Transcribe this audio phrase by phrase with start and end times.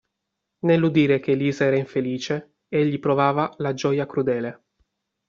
[0.61, 4.63] Nell'udire che Elisa era infelice, egli provava la gioia crudele.